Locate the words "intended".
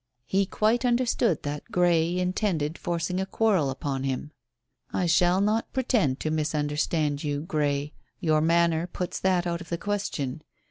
2.17-2.75